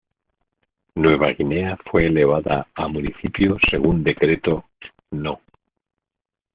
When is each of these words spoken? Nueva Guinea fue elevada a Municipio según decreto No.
Nueva 0.95 1.31
Guinea 1.33 1.77
fue 1.85 2.07
elevada 2.07 2.65
a 2.73 2.87
Municipio 2.87 3.57
según 3.69 4.03
decreto 4.03 4.65
No. 5.11 5.39